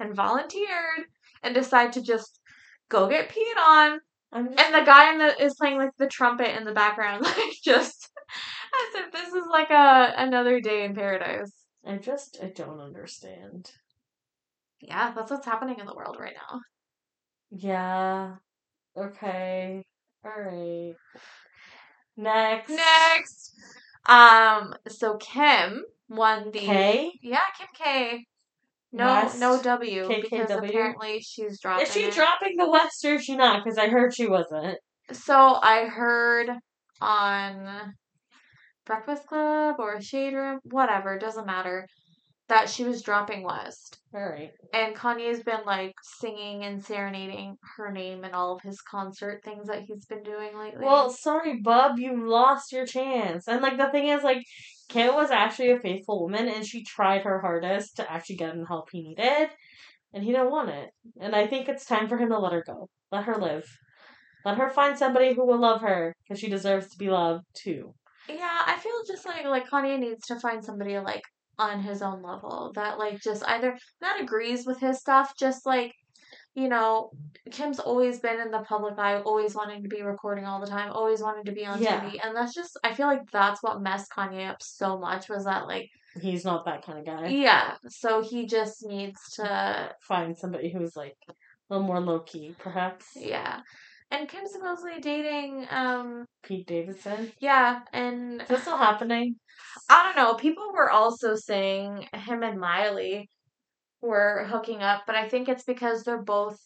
[0.00, 1.06] and volunteered
[1.44, 2.40] and decided to just
[2.88, 4.00] go get peed on.
[4.32, 8.10] And the guy in the is playing like the trumpet in the background, like just
[8.34, 11.52] as if this is like a another day in paradise.
[11.86, 12.36] I just.
[12.42, 13.70] I don't understand.
[14.80, 16.58] Yeah, that's what's happening in the world right now.
[17.50, 18.34] Yeah.
[18.96, 19.84] Okay.
[20.24, 20.94] All right.
[22.16, 22.70] Next.
[22.70, 23.54] Next.
[24.06, 27.12] Um, so Kim won the K.
[27.22, 28.24] Yeah, Kim K.
[28.90, 29.38] No, West.
[29.38, 31.86] no W because apparently she's dropping.
[31.86, 32.14] Is she it.
[32.14, 33.62] dropping the West or is she not?
[33.62, 34.78] Because I heard she wasn't.
[35.12, 36.50] So I heard
[37.00, 37.94] on
[38.86, 41.86] Breakfast Club or Shade Room, whatever, doesn't matter,
[42.48, 43.98] that she was dropping West.
[44.14, 44.50] All right.
[44.72, 49.68] And Kanye's been like singing and serenading her name in all of his concert things
[49.68, 50.84] that he's been doing lately.
[50.84, 53.48] Well, sorry, bub, you lost your chance.
[53.48, 54.42] And like the thing is, like,
[54.88, 58.60] Kim was actually a faithful woman, and she tried her hardest to actually get him
[58.60, 59.50] the help he needed,
[60.14, 60.88] and he didn't want it.
[61.20, 62.88] And I think it's time for him to let her go.
[63.12, 63.66] Let her live.
[64.46, 67.92] Let her find somebody who will love her, because she deserves to be loved too.
[68.30, 71.22] yeah, I feel just like like Kanye needs to find somebody like
[71.58, 75.92] on his own level that like just either not agrees with his stuff, just like
[76.54, 77.10] you know,
[77.52, 80.90] Kim's always been in the public eye, always wanting to be recording all the time,
[80.90, 82.00] always wanting to be on Yeah.
[82.00, 82.18] TV.
[82.24, 85.68] And that's just, I feel like that's what messed Kanye up so much was that,
[85.68, 85.88] like,
[86.20, 87.28] He's not that kind of guy.
[87.28, 91.32] yeah, so he just needs to, Find somebody who's like a
[91.70, 93.06] little more low key, perhaps.
[93.14, 93.60] yeah.
[94.10, 97.30] And Kim's supposedly dating, um, Pete Davidson.
[97.40, 99.36] yeah, and Is this still happening?
[99.90, 103.28] I don't know, people were also saying him and Miley
[104.00, 106.58] were hooking up, but I think it's because they're both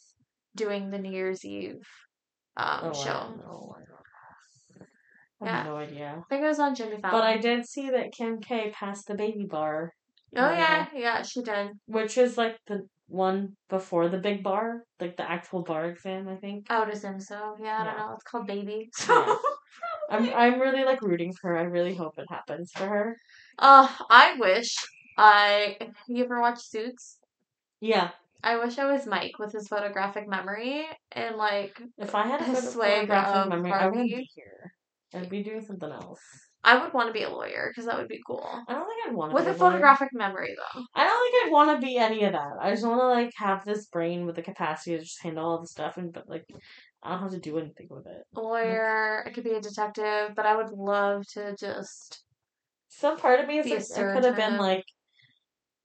[0.54, 1.80] doing the New Year's Eve
[2.56, 3.10] um, Oh, show.
[5.40, 5.56] I Yeah.
[5.56, 6.14] have no idea.
[6.18, 7.20] I think it was on Jimmy Fallon.
[7.20, 9.92] But I did see that Kim K passed the baby bar,
[10.36, 11.72] Oh yeah, yeah, she did.
[11.86, 16.36] which is like the one before the big bar, like the actual bar exam, I
[16.36, 16.66] think.
[16.70, 17.56] I would assume so.
[17.62, 18.12] Yeah, I don't know.
[18.14, 18.90] It's called Baby.
[19.08, 19.34] Yeah.
[20.10, 21.58] I'm I'm really like rooting for her.
[21.58, 23.16] I really hope it happens for her.
[23.58, 24.74] uh, I wish
[25.16, 25.78] I.
[26.06, 27.18] You ever watch Suits?
[27.80, 28.10] Yeah.
[28.44, 32.44] I wish I was Mike with his photographic memory and like If I had a
[32.44, 34.72] His photographic memory, I wouldn't be here.
[35.14, 36.20] I'd be doing something else.
[36.64, 38.46] I would want to be a lawyer because that would be cool.
[38.68, 39.58] I don't think I'd want to With be a lawyer.
[39.58, 40.82] photographic memory though.
[40.94, 42.52] I don't think I'd want to be any of that.
[42.60, 45.60] I just want to like have this brain with the capacity to just handle all
[45.60, 46.46] the stuff, and but like
[47.02, 48.22] I don't have to do anything with it.
[48.36, 52.24] A lawyer, I could be a detective, but I would love to just
[52.88, 54.84] Some part of me is like, I could have been like.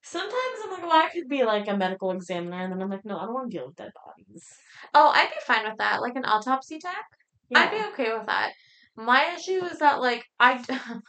[0.01, 3.03] Sometimes I'm like, well, I could be like a medical examiner, and then I'm like,
[3.05, 4.45] no, I don't want to deal with dead bodies.
[4.93, 6.01] Oh, I'd be fine with that.
[6.01, 7.05] Like an autopsy tech.
[7.53, 8.53] I'd be okay with that.
[8.97, 10.63] My issue is that like I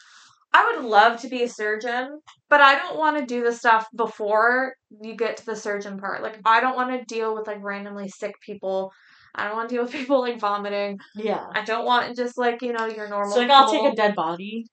[0.53, 3.87] I would love to be a surgeon, but I don't want to do the stuff
[3.96, 6.22] before you get to the surgeon part.
[6.22, 8.92] Like I don't want to deal with like randomly sick people.
[9.35, 10.98] I don't want to deal with people like vomiting.
[11.14, 11.46] Yeah.
[11.55, 14.14] I don't want just like, you know, your normal So like, I'll take a dead
[14.14, 14.66] body,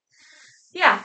[0.73, 1.01] Yeah.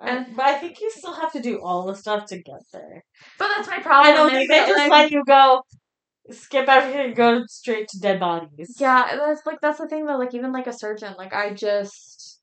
[0.00, 3.04] and, but I think you still have to do all the stuff to get there.
[3.38, 4.12] But that's my problem.
[4.12, 5.62] I don't think they just like, let you go,
[6.30, 8.76] skip everything, and go straight to dead bodies.
[8.78, 12.40] Yeah, that's like that's the thing though, like even like a surgeon, like I just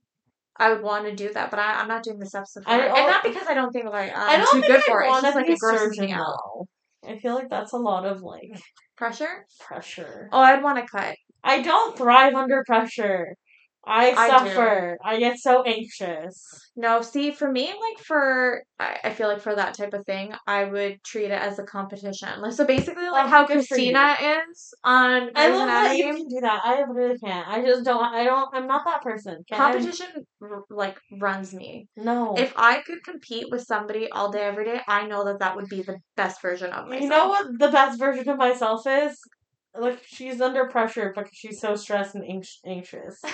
[0.57, 2.55] I would want to do that, but I, I'm not doing the steps.
[2.65, 5.01] I and don't- because I don't think like I'm I don't too good I'd for
[5.01, 5.05] it.
[5.05, 6.67] It's want just to like be a surgeon out.
[7.07, 8.51] I feel like that's a lot of like
[8.95, 9.45] Pressure?
[9.59, 10.29] pressure.
[10.31, 11.15] Oh, I'd want to cut.
[11.43, 13.35] I don't thrive under pressure.
[13.85, 14.97] I I suffer.
[15.03, 16.71] I, get so anxious.
[16.75, 20.33] No, see, for me, like for I, I feel like for that type of thing,
[20.47, 22.29] I would treat it as a competition.
[22.41, 23.45] Like so, basically, like Oh, how.
[23.45, 26.61] Christina is on I love that you can do that.
[26.63, 27.47] I really can't.
[27.47, 28.03] I just don't.
[28.03, 28.49] I don't.
[28.53, 29.43] I'm not that person.
[29.49, 30.07] Can Competition
[30.41, 31.87] r- like runs me.
[31.97, 32.35] No.
[32.37, 35.67] If I could compete with somebody all day, every day, I know that that would
[35.67, 37.01] be the best version of myself.
[37.03, 39.19] You know what the best version of myself is?
[39.75, 43.19] Like she's under pressure because she's so stressed and anx- anxious.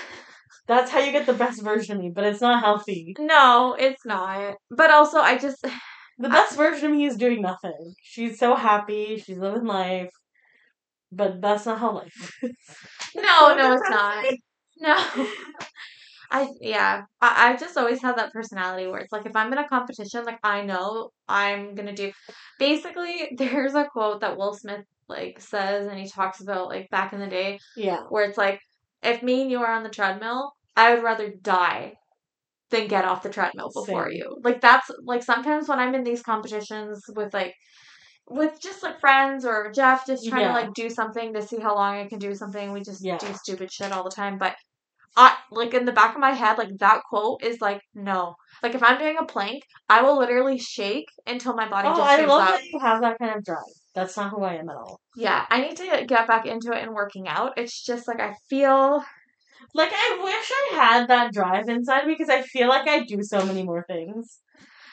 [0.70, 3.16] That's how you get the best version of me, but it's not healthy.
[3.20, 4.56] No, it's not.
[4.70, 5.58] But also, I just
[6.20, 7.94] The best version of me is doing nothing.
[8.04, 9.18] She's so happy.
[9.18, 10.12] She's living life,
[11.12, 12.14] but that's not how life.
[12.44, 12.52] is.
[13.16, 14.26] no, no, it's not.
[14.80, 14.96] No.
[16.32, 17.02] I yeah.
[17.20, 20.26] I, I just always have that personality where it's like if I'm in a competition,
[20.26, 22.12] like I know I'm gonna do
[22.60, 27.14] basically there's a quote that Will Smith like says and he talks about like back
[27.14, 28.02] in the day Yeah.
[28.10, 28.60] where it's like
[29.02, 31.94] if me and you are on the treadmill, I would rather die
[32.72, 34.18] than get off the treadmill before Same.
[34.18, 34.38] you.
[34.44, 37.54] Like that's like sometimes when I'm in these competitions with like
[38.28, 40.48] with just like friends or Jeff just trying Yeah.
[40.50, 42.72] to like do something to see how long I can do something.
[42.72, 43.18] We just Yeah.
[43.18, 44.38] do stupid shit all the time.
[44.38, 44.56] But
[45.18, 48.36] I like in the back of my head, like that quote is like no.
[48.62, 52.08] Like if I'm doing a plank, I will literally shake until my body Oh, just
[52.10, 52.56] I love up.
[52.56, 53.64] that you have that kind of drive.
[53.96, 55.00] That's not who I am at all.
[55.16, 57.54] Yeah, I need to get back into it and working out.
[57.58, 59.04] It's just like I feel
[59.74, 63.22] Like I wish I had that drive inside me because I feel like I do
[63.24, 64.40] so many more things.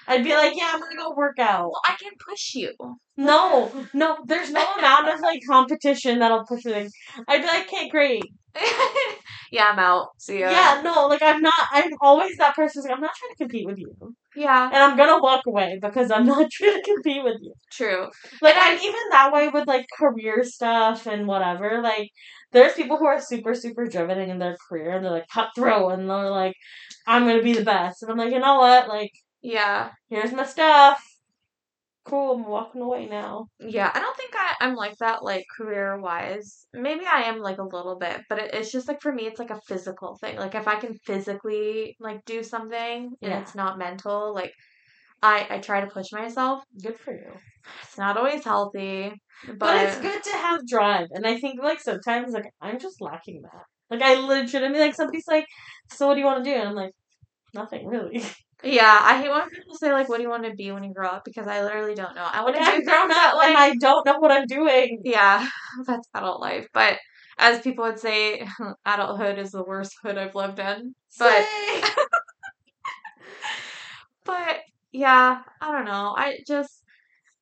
[0.08, 1.70] I'd be like, yeah, I'm gonna go work out.
[1.70, 2.74] well, I can push you.
[3.16, 6.88] No, no, there's no amount of like competition that'll push me.
[7.26, 8.22] I'd be like, okay, great.
[9.52, 10.08] yeah, I'm out.
[10.18, 10.50] See ya.
[10.50, 11.54] Yeah, no, like I'm not.
[11.72, 12.80] I'm always that person.
[12.82, 13.94] who's Like, I'm not trying to compete with you,
[14.34, 17.54] Yeah, and I'm gonna walk away because I'm not trying to compete with you.
[17.72, 18.08] true.
[18.40, 21.80] Like And I- I'm even that way with like career stuff and whatever.
[21.82, 22.10] Like
[22.52, 26.08] there's people who are super super driven in their career and they're like cutthroat and
[26.08, 26.54] they're like,
[27.06, 28.88] I'm gonna be the best, and I'm like, you know what?
[28.88, 31.02] Like Yeah, here's my stuff.
[32.06, 33.46] Cool, I'm walking away now.
[33.58, 33.90] yeah.
[33.92, 36.66] I don't think I, I'm like that, like career wise.
[36.72, 39.40] Maybe I am like a little bit, but it, it's just like for me, it's
[39.40, 40.36] like a physical thing.
[40.36, 43.40] Like if I can physically like do something and Yeah.
[43.40, 44.52] it's not mental, like
[45.22, 46.62] I I try to push myself.
[46.82, 47.32] Good for you.
[47.82, 49.12] It's not always healthy,
[49.48, 53.00] but, But, it's good to have drive, and I think like sometimes like I'm just
[53.00, 53.64] lacking that.
[53.90, 55.46] Like I legitimately like somebody's like,
[55.92, 56.54] so what do you want to do?
[56.56, 56.92] And I'm like,
[57.54, 58.22] nothing really.
[58.66, 60.92] Yeah, I hate when people say like, "What do you want to be when you
[60.92, 62.26] grow up?" Because I literally don't know.
[62.30, 65.00] I want to I'm grown up like and I don't know what I'm doing.
[65.04, 65.48] Yeah,
[65.86, 66.66] that's adult life.
[66.72, 66.98] But
[67.38, 68.46] as people would say,
[68.86, 70.94] adulthood is the worst hood I've lived in.
[71.18, 71.44] But
[74.24, 74.60] but
[74.92, 76.14] yeah, I don't know.
[76.16, 76.82] I just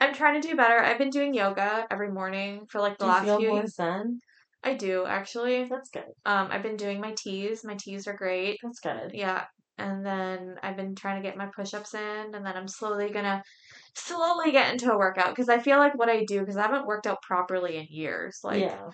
[0.00, 0.78] I'm trying to do better.
[0.78, 4.20] I've been doing yoga every morning for like the Do you last few more zen?
[4.62, 5.64] I do actually.
[5.64, 6.04] That's good.
[6.26, 7.64] Um I've been doing my teas.
[7.64, 8.58] My teas are great.
[8.62, 9.12] That's good.
[9.14, 9.44] Yeah.
[9.78, 13.42] And then I've been trying to get my push-ups in and then I'm slowly gonna
[13.94, 16.86] slowly get into a workout because I feel like what I do because I haven't
[16.86, 18.40] worked out properly in years.
[18.44, 18.88] Like yeah.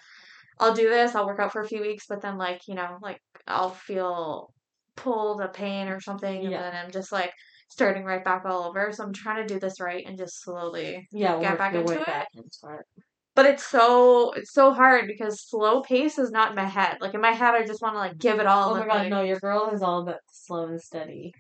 [0.59, 2.99] I'll do this, I'll work out for a few weeks, but then like, you know,
[3.03, 4.53] like I'll feel
[4.97, 7.33] pulled a pain or something and then I'm just like
[7.71, 8.93] starting right back all over.
[8.93, 12.01] So I'm trying to do this right and just slowly Yeah, get work back into
[12.01, 12.07] it.
[12.07, 13.03] back into it.
[13.41, 16.99] But it's so it's so hard because slow pace is not in my head.
[17.01, 18.95] Like in my head I just want to like give it all Oh my god,
[18.95, 21.33] like, no, your girl is all about slow and steady.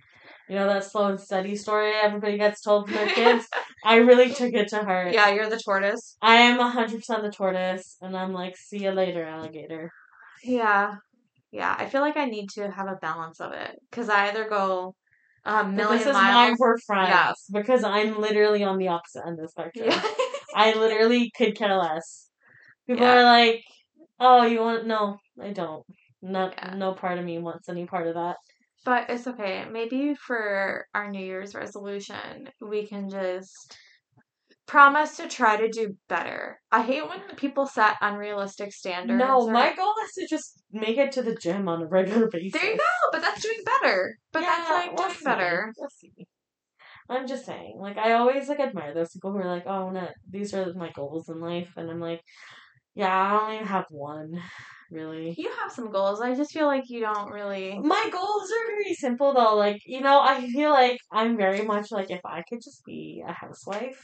[0.49, 3.47] You know that slow and steady story everybody gets told from their kids?
[3.85, 5.13] I really took it to heart.
[5.13, 6.17] Yeah, you're the tortoise.
[6.23, 9.91] I am 100% the tortoise, and I'm like, see you later, alligator.
[10.43, 10.95] Yeah.
[11.51, 14.49] Yeah, I feel like I need to have a balance of it because I either
[14.49, 14.95] go
[15.45, 16.59] a million this is why miles.
[16.59, 17.11] we're friends.
[17.11, 17.33] Yeah.
[17.53, 19.91] Because I'm literally on the opposite end of the spectrum.
[19.91, 20.03] Yeah.
[20.55, 22.29] I literally could care less.
[22.87, 23.19] People Yeah.
[23.21, 23.63] are like,
[24.19, 24.87] oh, you want.
[24.87, 25.85] No, I don't.
[26.23, 26.75] Not, Yeah.
[26.75, 28.37] No part of me wants any part of that.
[28.85, 29.65] But it's okay.
[29.71, 33.77] Maybe for our New Year's resolution, we can just
[34.67, 36.61] promise to try to do better.
[36.71, 39.19] I hate when people set unrealistic standards.
[39.19, 42.29] No, or- my goal is to just make it to the gym on a regular
[42.29, 42.61] basis.
[42.61, 42.85] There you go.
[43.13, 44.17] But that's doing better.
[44.33, 45.25] But that's Yeah, like we'll doing see.
[45.25, 45.73] better.
[45.77, 46.13] We'll see.
[47.11, 50.09] I'm just saying, like I always like admire those people who are like, oh, no,
[50.29, 52.23] these are my goals in life, and I'm like,
[52.95, 54.41] yeah, I don't even have one,
[54.91, 55.35] really.
[55.37, 56.21] You have some goals.
[56.21, 57.79] I just feel like you don't really.
[57.79, 59.57] My goals are very simple though.
[59.57, 63.23] Like you know, I feel like I'm very much like if I could just be
[63.27, 64.01] a housewife,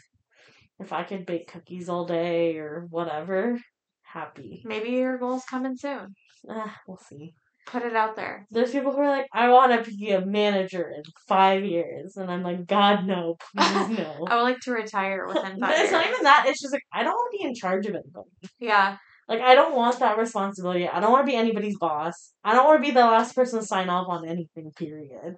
[0.81, 3.59] if I could bake cookies all day or whatever,
[4.03, 4.63] happy.
[4.65, 6.15] Maybe your goal's coming soon.
[6.49, 7.35] Ah, we'll see.
[7.67, 8.47] Put it out there.
[8.51, 12.31] There's people who are like, I want to be a manager in five years, and
[12.31, 14.25] I'm like, God no, please no.
[14.29, 16.45] I would like to retire within But five it's not even that.
[16.47, 18.31] It's just like I don't want to be in charge of anybody.
[18.61, 18.97] Yeah.
[19.29, 20.89] Like I don't want that responsibility.
[20.89, 22.33] I don't want to be anybody's boss.
[22.45, 24.71] I don't want to be the last person to sign off on anything.
[24.77, 25.35] Period.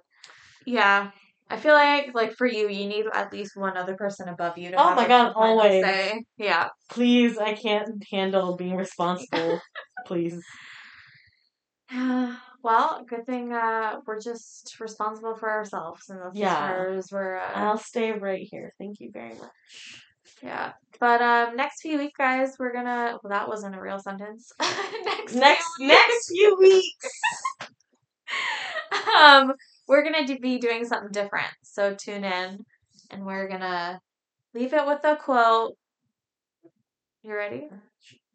[0.65, 1.09] Yeah.
[1.49, 4.69] I feel like like for you, you need at least one other person above you
[4.69, 5.83] to Oh my God, always.
[5.83, 6.23] say.
[6.37, 6.67] Yeah.
[6.91, 9.59] Please, I can't handle being responsible.
[10.05, 10.39] Please.
[12.63, 16.53] well, good thing uh we're just responsible for ourselves and that's Yeah.
[16.53, 18.73] as far as we're uh, I'll stay right here.
[18.77, 20.03] Thank you very much.
[20.43, 20.73] yeah.
[20.99, 24.51] But um next few weeks guys we're gonna well that wasn't a real sentence.
[25.05, 27.09] next Next few next few weeks.
[29.19, 29.53] um,
[29.87, 31.49] we're gonna do, be doing something different.
[31.63, 32.65] So tune in,
[33.09, 33.99] and we're gonna
[34.53, 35.75] leave it with a quote.
[37.23, 37.69] You ready?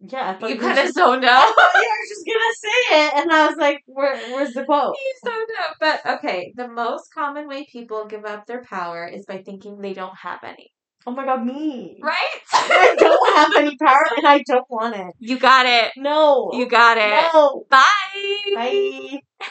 [0.07, 1.47] Yeah, I thought You kind of zoned out.
[1.75, 4.17] yeah, I was just gonna say it, and I was like, "Where?
[4.35, 5.75] Where's the quote?" You zoned out.
[5.81, 9.95] But okay, the most common way people give up their power is by thinking they
[9.95, 10.71] don't have any.
[11.07, 11.99] Oh my god, me.
[12.03, 12.41] Right?
[12.53, 15.13] I don't have any power, and I don't want it.
[15.19, 15.93] You got it.
[15.97, 16.51] No.
[16.55, 17.31] You got it.
[17.33, 17.65] No.
[17.69, 18.55] Bye.
[18.55, 19.21] Bye.